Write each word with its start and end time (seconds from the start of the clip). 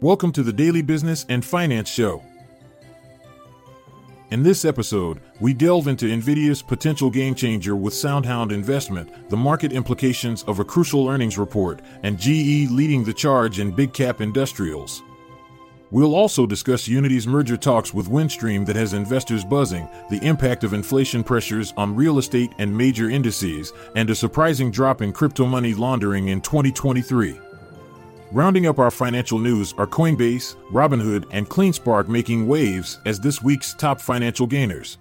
Welcome 0.00 0.30
to 0.34 0.44
the 0.44 0.52
Daily 0.52 0.80
Business 0.80 1.26
and 1.28 1.44
Finance 1.44 1.90
Show. 1.90 2.22
In 4.30 4.44
this 4.44 4.64
episode, 4.64 5.20
we 5.40 5.52
delve 5.52 5.88
into 5.88 6.06
NVIDIA's 6.06 6.62
potential 6.62 7.10
game 7.10 7.34
changer 7.34 7.74
with 7.74 7.94
SoundHound 7.94 8.52
investment, 8.52 9.28
the 9.28 9.36
market 9.36 9.72
implications 9.72 10.44
of 10.44 10.60
a 10.60 10.64
crucial 10.64 11.08
earnings 11.08 11.36
report, 11.36 11.82
and 12.04 12.16
GE 12.16 12.70
leading 12.70 13.02
the 13.02 13.12
charge 13.12 13.58
in 13.58 13.72
big 13.72 13.92
cap 13.92 14.20
industrials. 14.20 15.02
We'll 15.90 16.14
also 16.14 16.46
discuss 16.46 16.86
Uniti's 16.86 17.26
merger 17.26 17.56
talks 17.56 17.92
with 17.92 18.08
Windstream 18.08 18.64
that 18.66 18.76
has 18.76 18.94
investors 18.94 19.44
buzzing, 19.44 19.88
the 20.10 20.24
impact 20.24 20.62
of 20.62 20.74
inflation 20.74 21.24
pressures 21.24 21.74
on 21.76 21.96
real 21.96 22.18
estate 22.18 22.52
and 22.58 22.76
major 22.76 23.10
indices, 23.10 23.72
and 23.96 24.08
a 24.10 24.14
surprising 24.14 24.70
drop 24.70 25.02
in 25.02 25.12
crypto 25.12 25.44
money 25.44 25.74
laundering 25.74 26.28
in 26.28 26.40
2023. 26.40 27.40
Rounding 28.30 28.66
up 28.66 28.78
our 28.78 28.90
financial 28.90 29.38
news 29.38 29.72
are 29.78 29.86
Coinbase, 29.86 30.54
Robinhood, 30.70 31.24
and 31.30 31.48
CleanSpark 31.48 32.08
making 32.08 32.46
waves 32.46 33.00
as 33.06 33.18
this 33.18 33.42
week's 33.42 33.72
top 33.72 34.02
financial 34.02 34.46
gainers. 34.46 34.98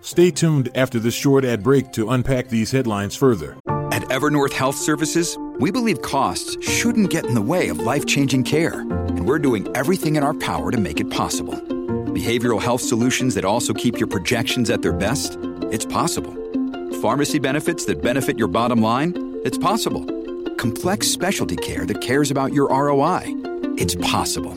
Stay 0.00 0.32
tuned 0.32 0.68
after 0.74 0.98
this 0.98 1.14
short 1.14 1.44
ad 1.44 1.62
break 1.62 1.92
to 1.92 2.10
unpack 2.10 2.48
these 2.48 2.72
headlines 2.72 3.14
further. 3.14 3.56
At 3.92 4.02
Evernorth 4.08 4.54
Health 4.54 4.74
Services, 4.74 5.38
we 5.60 5.70
believe 5.70 6.02
costs 6.02 6.56
shouldn't 6.68 7.10
get 7.10 7.26
in 7.26 7.34
the 7.34 7.40
way 7.40 7.68
of 7.68 7.78
life 7.78 8.06
changing 8.06 8.42
care, 8.42 8.80
and 8.80 9.24
we're 9.24 9.38
doing 9.38 9.68
everything 9.76 10.16
in 10.16 10.24
our 10.24 10.34
power 10.34 10.72
to 10.72 10.78
make 10.78 10.98
it 10.98 11.10
possible. 11.10 11.54
Behavioral 11.54 12.60
health 12.60 12.80
solutions 12.80 13.36
that 13.36 13.44
also 13.44 13.72
keep 13.72 14.00
your 14.00 14.08
projections 14.08 14.68
at 14.68 14.82
their 14.82 14.92
best? 14.92 15.38
It's 15.70 15.86
possible. 15.86 16.34
Pharmacy 17.00 17.38
benefits 17.38 17.84
that 17.84 18.02
benefit 18.02 18.36
your 18.36 18.48
bottom 18.48 18.82
line? 18.82 19.12
It's 19.44 19.58
possible 19.58 20.21
complex 20.58 21.08
specialty 21.08 21.56
care 21.56 21.86
that 21.86 22.00
cares 22.00 22.30
about 22.30 22.52
your 22.52 22.68
ROI. 22.68 23.22
It's 23.76 23.94
possible 23.96 24.54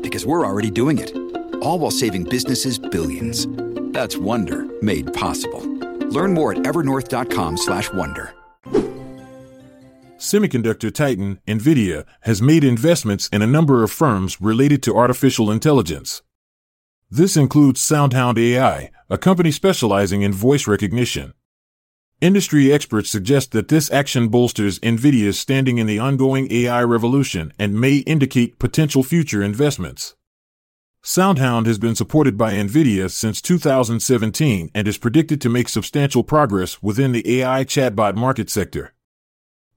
because 0.00 0.26
we're 0.26 0.46
already 0.46 0.70
doing 0.70 0.98
it. 0.98 1.14
All 1.62 1.78
while 1.78 1.90
saving 1.90 2.24
businesses 2.24 2.78
billions. 2.78 3.46
That's 3.92 4.16
Wonder 4.16 4.66
made 4.82 5.12
possible. 5.12 5.62
Learn 6.08 6.34
more 6.34 6.52
at 6.52 6.58
evernorth.com/wonder. 6.58 8.34
Semiconductor 10.18 10.92
titan 10.92 11.38
Nvidia 11.46 12.06
has 12.22 12.40
made 12.40 12.64
investments 12.64 13.28
in 13.28 13.42
a 13.42 13.46
number 13.46 13.82
of 13.82 13.90
firms 13.90 14.40
related 14.40 14.82
to 14.84 14.96
artificial 14.96 15.50
intelligence. 15.50 16.22
This 17.10 17.36
includes 17.36 17.80
SoundHound 17.82 18.38
AI, 18.38 18.90
a 19.10 19.18
company 19.18 19.50
specializing 19.50 20.22
in 20.22 20.32
voice 20.32 20.66
recognition. 20.66 21.34
Industry 22.20 22.72
experts 22.72 23.10
suggest 23.10 23.50
that 23.52 23.68
this 23.68 23.90
action 23.90 24.28
bolsters 24.28 24.78
NVIDIA's 24.78 25.38
standing 25.38 25.78
in 25.78 25.86
the 25.86 25.98
ongoing 25.98 26.50
AI 26.50 26.82
revolution 26.82 27.52
and 27.58 27.78
may 27.78 27.98
indicate 27.98 28.58
potential 28.58 29.02
future 29.02 29.42
investments. 29.42 30.14
SoundHound 31.02 31.66
has 31.66 31.78
been 31.78 31.94
supported 31.94 32.38
by 32.38 32.54
NVIDIA 32.54 33.10
since 33.10 33.42
2017 33.42 34.70
and 34.74 34.88
is 34.88 34.96
predicted 34.96 35.40
to 35.42 35.50
make 35.50 35.68
substantial 35.68 36.22
progress 36.22 36.82
within 36.82 37.12
the 37.12 37.40
AI 37.40 37.64
chatbot 37.64 38.14
market 38.14 38.48
sector. 38.48 38.94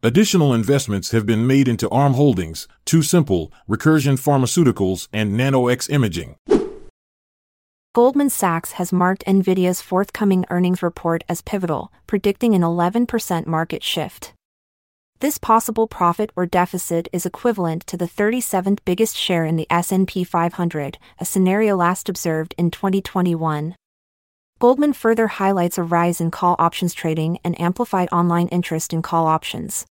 Additional 0.04 0.54
investments 0.54 1.12
have 1.12 1.26
been 1.26 1.48
made 1.48 1.68
into 1.68 1.90
ARM 1.90 2.14
Holdings, 2.14 2.68
TuSimple, 2.86 3.52
Recursion 3.68 4.18
Pharmaceuticals, 4.18 5.10
and 5.12 5.34
NanoX 5.34 5.90
Imaging. 5.90 6.36
Goldman 7.98 8.30
Sachs 8.30 8.74
has 8.74 8.94
marked 8.94 9.26
Nvidia's 9.26 9.82
forthcoming 9.82 10.46
earnings 10.52 10.84
report 10.84 11.24
as 11.28 11.42
pivotal, 11.42 11.92
predicting 12.06 12.54
an 12.54 12.62
11% 12.62 13.48
market 13.48 13.84
shift. 13.84 14.34
This 15.20 15.40
possible 15.40 15.88
profit 15.88 16.32
or 16.36 16.46
deficit 16.46 17.08
is 17.12 17.26
equivalent 17.26 17.88
to 17.88 17.98
the 17.98 18.06
37th 18.06 18.86
biggest 18.86 19.18
share 19.18 19.46
in 19.46 19.56
the 19.56 19.66
S&P 19.72 20.24
500, 20.24 21.00
a 21.20 21.26
scenario 21.26 21.76
last 21.76 22.08
observed 22.08 22.54
in 22.56 22.70
2021. 22.70 23.76
Goldman 24.60 24.94
further 24.94 25.26
highlights 25.26 25.80
a 25.80 25.84
rise 25.84 26.22
in 26.22 26.30
call 26.30 26.56
options 26.60 26.94
trading 26.94 27.40
and 27.44 27.60
amplified 27.60 28.10
online 28.12 28.48
interest 28.50 28.94
in 28.94 29.02
call 29.02 29.26
options. 29.26 29.88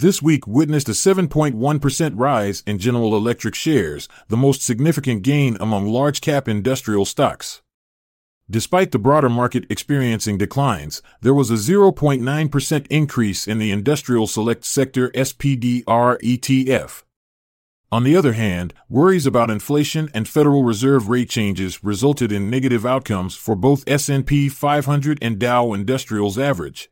This 0.00 0.22
week 0.22 0.46
witnessed 0.46 0.88
a 0.88 0.92
7.1% 0.92 2.12
rise 2.16 2.62
in 2.66 2.78
General 2.78 3.14
Electric 3.14 3.54
shares, 3.54 4.08
the 4.28 4.36
most 4.38 4.62
significant 4.62 5.22
gain 5.22 5.58
among 5.60 5.88
large 5.88 6.22
cap 6.22 6.48
industrial 6.48 7.04
stocks. 7.04 7.60
Despite 8.50 8.92
the 8.92 8.98
broader 8.98 9.28
market 9.28 9.66
experiencing 9.68 10.38
declines, 10.38 11.02
there 11.20 11.34
was 11.34 11.50
a 11.50 11.60
0.9% 11.72 12.86
increase 12.88 13.46
in 13.46 13.58
the 13.58 13.70
Industrial 13.70 14.26
Select 14.26 14.64
Sector 14.64 15.10
SPDR 15.10 15.84
ETF. 16.22 17.02
On 17.92 18.02
the 18.02 18.16
other 18.16 18.32
hand, 18.32 18.72
worries 18.88 19.26
about 19.26 19.50
inflation 19.50 20.08
and 20.14 20.26
Federal 20.26 20.64
Reserve 20.64 21.10
rate 21.10 21.28
changes 21.28 21.84
resulted 21.84 22.32
in 22.32 22.48
negative 22.48 22.86
outcomes 22.86 23.36
for 23.36 23.54
both 23.54 23.84
S&P 23.86 24.48
500 24.48 25.18
and 25.20 25.38
Dow 25.38 25.74
Industrials 25.74 26.38
average. 26.38 26.89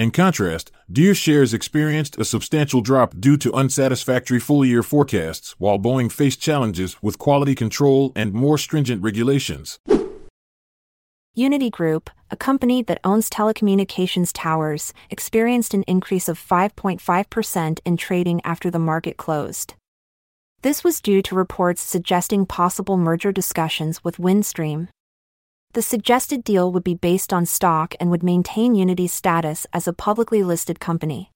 In 0.00 0.10
contrast, 0.10 0.72
Deere 0.90 1.14
shares 1.14 1.52
experienced 1.52 2.18
a 2.18 2.24
substantial 2.24 2.80
drop 2.80 3.20
due 3.20 3.36
to 3.36 3.52
unsatisfactory 3.52 4.40
full 4.40 4.64
year 4.64 4.82
forecasts, 4.82 5.54
while 5.58 5.78
Boeing 5.78 6.10
faced 6.10 6.40
challenges 6.40 6.96
with 7.02 7.18
quality 7.18 7.54
control 7.54 8.10
and 8.16 8.32
more 8.32 8.56
stringent 8.56 9.02
regulations. 9.02 9.78
Uniti 11.36 11.70
Group, 11.70 12.08
a 12.30 12.36
company 12.36 12.82
that 12.82 13.02
owns 13.04 13.28
telecommunications 13.28 14.30
towers, 14.32 14.94
experienced 15.10 15.74
an 15.74 15.82
increase 15.82 16.30
of 16.30 16.38
5.5% 16.38 17.80
in 17.84 17.96
trading 17.98 18.40
after 18.42 18.70
the 18.70 18.78
market 18.78 19.18
closed. 19.18 19.74
This 20.62 20.82
was 20.82 21.02
due 21.02 21.20
to 21.20 21.34
reports 21.34 21.82
suggesting 21.82 22.46
possible 22.46 22.96
merger 22.96 23.32
discussions 23.32 24.02
with 24.02 24.16
Windstream. 24.16 24.88
The 25.72 25.82
suggested 25.82 26.42
deal 26.42 26.72
would 26.72 26.82
be 26.82 26.96
based 26.96 27.32
on 27.32 27.46
stock 27.46 27.94
and 28.00 28.10
would 28.10 28.24
maintain 28.24 28.74
Uniti's 28.74 29.12
status 29.12 29.68
as 29.72 29.86
a 29.86 29.92
publicly 29.92 30.42
listed 30.42 30.80
company. 30.80 31.30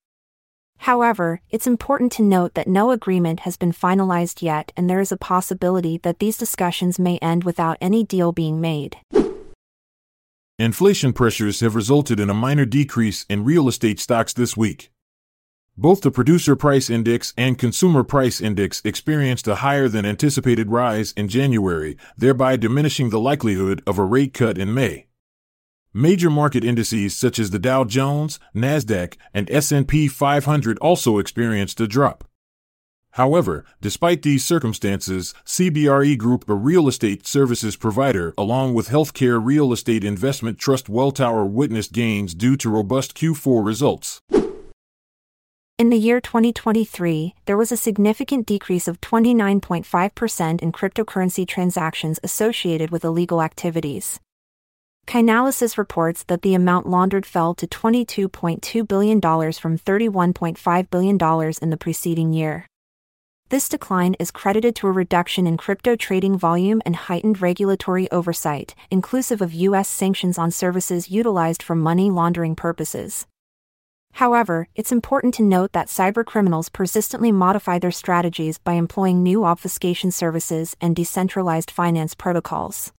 However, 0.79 1.39
it's 1.49 1.65
important 1.65 2.11
to 2.13 2.21
note 2.21 2.53
that 2.53 2.67
no 2.67 2.91
agreement 2.91 3.41
has 3.41 3.55
been 3.55 3.71
finalized 3.71 4.41
yet 4.41 4.73
and 4.75 4.89
there 4.89 4.99
is 4.99 5.13
a 5.13 5.17
possibility 5.17 5.99
that 5.99 6.19
these 6.19 6.37
discussions 6.37 6.99
may 6.99 7.17
end 7.19 7.45
without 7.45 7.77
any 7.79 8.03
deal 8.03 8.33
being 8.33 8.59
made. 8.59 8.97
Inflation 10.59 11.13
pressures 11.13 11.61
have 11.61 11.73
resulted 11.73 12.19
in 12.19 12.29
a 12.29 12.33
minor 12.33 12.65
decrease 12.65 13.25
in 13.29 13.45
real 13.45 13.69
estate 13.69 14.01
stocks 14.01 14.33
this 14.33 14.57
week. 14.57 14.91
Both 15.77 16.01
the 16.01 16.11
Producer 16.11 16.55
Price 16.55 16.89
Index 16.89 17.33
and 17.37 17.57
Consumer 17.57 18.05
Price 18.05 18.39
Index 18.39 18.81
experienced 18.85 19.45
a 19.45 19.55
higher 19.55 19.89
than 19.89 20.05
anticipated 20.05 20.71
rise 20.71 21.11
in 21.17 21.27
January, 21.27 21.97
thereby 22.17 22.55
diminishing 22.55 23.09
the 23.09 23.19
likelihood 23.19 23.83
of 23.85 23.99
a 23.99 24.05
rate 24.05 24.33
cut 24.33 24.57
in 24.57 24.73
May. 24.73 25.07
Major 25.93 26.29
market 26.29 26.63
indices 26.63 27.17
such 27.17 27.39
as 27.39 27.51
the 27.51 27.59
Dow 27.59 27.83
Jones, 27.83 28.39
Nasdaq, 28.55 29.15
and 29.33 29.51
S&P 29.51 30.07
500 30.07 30.77
also 30.79 31.17
experienced 31.17 31.81
a 31.81 31.87
drop. 31.87 32.23
However, 33.11 33.65
despite 33.81 34.21
these 34.21 34.45
circumstances, 34.45 35.33
CBRE 35.45 36.17
Group, 36.17 36.47
a 36.49 36.53
real 36.53 36.87
estate 36.87 37.27
services 37.27 37.75
provider, 37.75 38.33
along 38.37 38.75
with 38.75 38.87
healthcare 38.87 39.43
real 39.43 39.73
estate 39.73 40.05
investment 40.05 40.57
trust 40.57 40.87
Welltower 40.87 41.49
witnessed 41.49 41.91
gains 41.91 42.33
due 42.33 42.55
to 42.55 42.69
robust 42.69 43.13
Q4 43.13 43.65
results. 43.65 44.21
In 45.77 45.89
the 45.89 45.97
year 45.97 46.21
2023, 46.21 47.35
there 47.47 47.57
was 47.57 47.69
a 47.69 47.75
significant 47.75 48.45
decrease 48.45 48.87
of 48.87 49.01
29.5% 49.01 50.61
in 50.61 50.71
cryptocurrency 50.71 51.45
transactions 51.45 52.17
associated 52.23 52.91
with 52.91 53.03
illegal 53.03 53.41
activities. 53.41 54.21
Chainalysis 55.05 55.77
reports 55.77 56.23
that 56.23 56.43
the 56.43 56.53
amount 56.55 56.87
laundered 56.87 57.25
fell 57.25 57.53
to 57.55 57.67
$22.2 57.67 58.87
billion 58.87 59.19
from 59.19 59.77
$31.5 59.77 60.89
billion 60.89 61.53
in 61.61 61.69
the 61.71 61.77
preceding 61.77 62.31
year. 62.31 62.67
This 63.49 63.67
decline 63.67 64.15
is 64.17 64.31
credited 64.31 64.77
to 64.77 64.87
a 64.87 64.93
reduction 64.93 65.45
in 65.45 65.57
crypto 65.57 65.97
trading 65.97 66.37
volume 66.37 66.81
and 66.85 66.95
heightened 66.95 67.41
regulatory 67.41 68.09
oversight, 68.11 68.75
inclusive 68.89 69.41
of 69.41 69.53
U.S. 69.53 69.89
sanctions 69.89 70.37
on 70.37 70.51
services 70.51 71.11
utilized 71.11 71.61
for 71.61 71.75
money 71.75 72.09
laundering 72.09 72.55
purposes. 72.55 73.27
However, 74.15 74.69
it's 74.75 74.93
important 74.93 75.33
to 75.33 75.43
note 75.43 75.73
that 75.73 75.87
cybercriminals 75.87 76.71
persistently 76.71 77.33
modify 77.33 77.79
their 77.79 77.91
strategies 77.91 78.57
by 78.57 78.73
employing 78.73 79.21
new 79.21 79.43
obfuscation 79.43 80.09
services 80.09 80.73
and 80.79 80.95
decentralized 80.95 81.69
finance 81.69 82.15
protocols. 82.15 82.93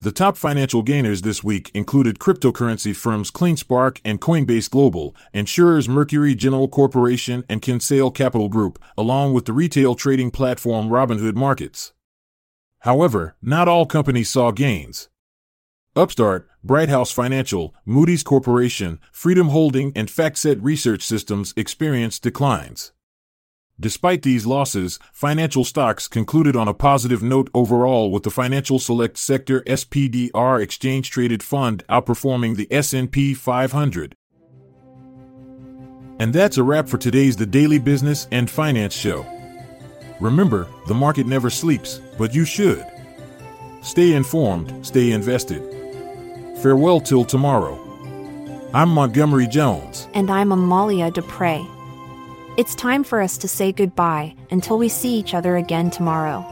The 0.00 0.10
top 0.10 0.36
financial 0.36 0.82
gainers 0.82 1.22
this 1.22 1.44
week 1.44 1.70
included 1.74 2.18
cryptocurrency 2.18 2.94
firms 2.94 3.30
CleanSpark 3.30 4.00
and 4.04 4.20
Coinbase 4.20 4.68
Global, 4.68 5.14
insurers 5.32 5.88
Mercury 5.88 6.34
General 6.34 6.66
Corporation 6.66 7.44
and 7.48 7.62
Kinsale 7.62 8.10
Capital 8.10 8.48
Group, 8.48 8.82
along 8.98 9.32
with 9.32 9.44
the 9.44 9.52
retail 9.52 9.94
trading 9.94 10.32
platform 10.32 10.88
Robinhood 10.88 11.36
Markets. 11.36 11.92
However, 12.80 13.36
not 13.40 13.68
all 13.68 13.86
companies 13.86 14.28
saw 14.28 14.50
gains. 14.50 15.08
Upstart, 15.94 16.48
Brighthouse 16.66 17.12
Financial, 17.12 17.74
Moody's 17.84 18.22
Corporation, 18.22 18.98
Freedom 19.12 19.50
Holding, 19.50 19.92
and 19.94 20.08
FactSet 20.08 20.58
Research 20.62 21.02
Systems 21.02 21.52
experienced 21.54 22.22
declines. 22.22 22.92
Despite 23.78 24.22
these 24.22 24.46
losses, 24.46 24.98
financial 25.12 25.64
stocks 25.64 26.08
concluded 26.08 26.56
on 26.56 26.66
a 26.66 26.72
positive 26.72 27.22
note 27.22 27.50
overall 27.52 28.10
with 28.10 28.22
the 28.22 28.30
Financial 28.30 28.78
Select 28.78 29.18
Sector 29.18 29.60
SPDR 29.62 30.62
exchange 30.62 31.10
traded 31.10 31.42
fund 31.42 31.84
outperforming 31.90 32.56
the 32.56 32.72
S&P 32.72 33.34
500. 33.34 34.14
And 36.18 36.32
that's 36.32 36.56
a 36.56 36.62
wrap 36.62 36.88
for 36.88 36.96
today's 36.96 37.36
The 37.36 37.44
Daily 37.44 37.78
Business 37.78 38.28
and 38.32 38.48
Finance 38.48 38.94
Show. 38.94 39.26
Remember, 40.20 40.68
the 40.86 40.94
market 40.94 41.26
never 41.26 41.50
sleeps, 41.50 42.00
but 42.16 42.34
you 42.34 42.46
should. 42.46 42.86
Stay 43.82 44.14
informed, 44.14 44.86
stay 44.86 45.10
invested. 45.10 45.71
Farewell 46.62 47.00
till 47.00 47.24
tomorrow. 47.24 47.76
I'm 48.72 48.88
Montgomery 48.88 49.48
Jones. 49.48 50.06
And 50.14 50.30
I'm 50.30 50.52
Amalia 50.52 51.10
Dupre. 51.10 51.66
It's 52.56 52.76
time 52.76 53.02
for 53.02 53.20
us 53.20 53.36
to 53.38 53.48
say 53.48 53.72
goodbye 53.72 54.36
until 54.52 54.78
we 54.78 54.88
see 54.88 55.12
each 55.18 55.34
other 55.34 55.56
again 55.56 55.90
tomorrow. 55.90 56.46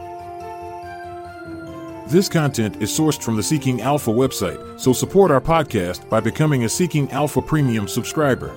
This 2.09 2.27
content 2.27 2.81
is 2.81 2.91
sourced 2.91 3.23
from 3.23 3.37
the 3.37 3.43
Seeking 3.43 3.79
Alpha 3.79 4.11
website, 4.11 4.77
so 4.77 4.91
support 4.91 5.31
our 5.31 5.39
podcast 5.39 6.09
by 6.09 6.19
becoming 6.19 6.65
a 6.65 6.69
Seeking 6.69 7.09
Alpha 7.11 7.41
Premium 7.41 7.87
subscriber. 7.87 8.53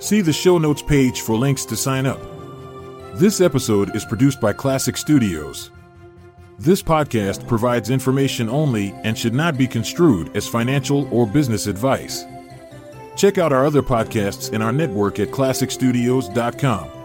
See 0.00 0.20
the 0.20 0.32
show 0.32 0.58
notes 0.58 0.82
page 0.82 1.20
for 1.20 1.36
links 1.36 1.64
to 1.66 1.76
sign 1.76 2.06
up. 2.06 2.20
This 3.14 3.40
episode 3.40 3.94
is 3.94 4.04
produced 4.04 4.40
by 4.40 4.52
Klassic 4.52 4.98
Studios. 4.98 5.70
This 6.58 6.82
podcast 6.82 7.46
provides 7.46 7.90
information 7.90 8.48
only 8.48 8.94
and 9.04 9.16
should 9.16 9.34
not 9.34 9.58
be 9.58 9.66
construed 9.66 10.34
as 10.34 10.48
financial 10.48 11.06
or 11.12 11.26
business 11.26 11.66
advice. 11.66 12.24
Check 13.14 13.36
out 13.36 13.52
our 13.52 13.66
other 13.66 13.82
podcasts 13.82 14.52
in 14.52 14.62
our 14.62 14.72
network 14.72 15.18
at 15.18 15.28
klassicstudios.com. 15.28 16.95